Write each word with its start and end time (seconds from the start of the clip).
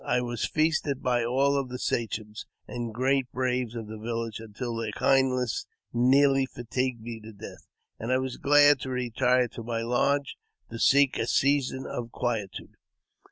I 0.03 0.19
was 0.19 0.47
feasted 0.47 1.03
by 1.03 1.23
all 1.23 1.63
the 1.63 1.77
saclaems 1.77 2.47
and 2.67 2.91
great 2.91 3.31
braves 3.31 3.75
of 3.75 3.85
the 3.85 3.99
village 3.99 4.39
until 4.39 4.75
their 4.75 4.91
kindness 4.93 5.67
nearly 5.93 6.47
fatigued 6.47 7.03
me 7.03 7.19
to 7.19 7.31
death, 7.31 7.67
and 7.99 8.11
I 8.11 8.17
was 8.17 8.37
glad 8.37 8.79
to 8.79 8.89
retire 8.89 9.47
to 9.49 9.61
my 9.61 9.83
lodge 9.83 10.37
to 10.71 10.79
seek 10.79 11.19
a 11.19 11.27
season 11.27 11.85
of 11.85 12.11
quietude. 12.11 12.77